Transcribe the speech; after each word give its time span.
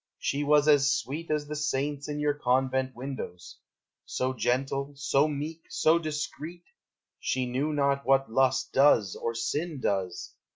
she 0.17 0.43
was 0.43 0.67
as 0.67 0.91
sweet 0.91 1.29
As 1.29 1.45
the 1.45 1.55
saints 1.55 2.07
in 2.09 2.19
your 2.19 2.33
convent 2.33 2.95
windows, 2.95 3.59
So 4.03 4.33
gentle, 4.33 4.93
so 4.95 5.27
meek, 5.27 5.65
so 5.69 5.99
discreet, 5.99 6.63
She 7.19 7.45
knew 7.45 7.71
not 7.71 8.03
what 8.03 8.27
lust 8.31 8.73
does 8.73 9.15
or 9.15 9.35
sin 9.35 9.79
does. 9.79 10.33